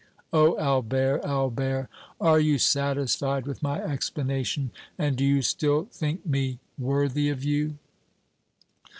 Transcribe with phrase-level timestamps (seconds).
[0.33, 0.57] Oh!
[0.57, 1.87] Albert, Albert,
[2.19, 7.77] are you satisfied with my explanation and do you still think me worthy of you?"